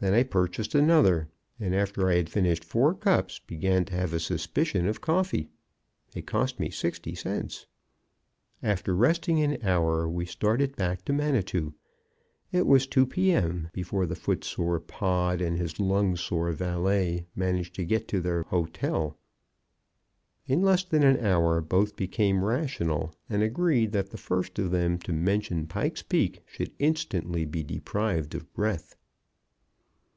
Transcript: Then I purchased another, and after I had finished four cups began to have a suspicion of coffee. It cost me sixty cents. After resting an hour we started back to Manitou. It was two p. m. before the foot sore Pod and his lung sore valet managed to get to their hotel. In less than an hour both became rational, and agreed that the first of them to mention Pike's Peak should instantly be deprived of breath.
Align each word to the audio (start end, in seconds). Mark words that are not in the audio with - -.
Then 0.00 0.14
I 0.14 0.22
purchased 0.22 0.76
another, 0.76 1.26
and 1.58 1.74
after 1.74 2.08
I 2.08 2.14
had 2.18 2.30
finished 2.30 2.62
four 2.64 2.94
cups 2.94 3.40
began 3.40 3.84
to 3.86 3.96
have 3.96 4.12
a 4.12 4.20
suspicion 4.20 4.86
of 4.86 5.00
coffee. 5.00 5.48
It 6.14 6.24
cost 6.24 6.60
me 6.60 6.70
sixty 6.70 7.16
cents. 7.16 7.66
After 8.62 8.94
resting 8.94 9.40
an 9.42 9.60
hour 9.64 10.08
we 10.08 10.24
started 10.24 10.76
back 10.76 11.04
to 11.06 11.12
Manitou. 11.12 11.74
It 12.52 12.64
was 12.68 12.86
two 12.86 13.06
p. 13.06 13.32
m. 13.32 13.70
before 13.72 14.06
the 14.06 14.14
foot 14.14 14.44
sore 14.44 14.78
Pod 14.78 15.40
and 15.40 15.58
his 15.58 15.80
lung 15.80 16.14
sore 16.14 16.52
valet 16.52 17.26
managed 17.34 17.74
to 17.74 17.84
get 17.84 18.06
to 18.06 18.20
their 18.20 18.44
hotel. 18.44 19.18
In 20.46 20.62
less 20.62 20.84
than 20.84 21.02
an 21.02 21.18
hour 21.26 21.60
both 21.60 21.96
became 21.96 22.44
rational, 22.44 23.12
and 23.28 23.42
agreed 23.42 23.90
that 23.94 24.10
the 24.10 24.16
first 24.16 24.60
of 24.60 24.70
them 24.70 24.98
to 24.98 25.12
mention 25.12 25.66
Pike's 25.66 26.04
Peak 26.04 26.44
should 26.46 26.70
instantly 26.78 27.44
be 27.44 27.64
deprived 27.64 28.36
of 28.36 28.52
breath. 28.54 28.94